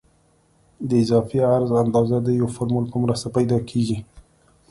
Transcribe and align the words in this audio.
د 0.89 0.89
اضافي 1.03 1.39
عرض 1.53 1.71
اندازه 1.83 2.17
د 2.21 2.27
یو 2.39 2.47
فورمول 2.55 2.85
په 2.89 2.97
مرسته 3.03 3.27
پیدا 3.37 3.57
کیږي 3.69 3.97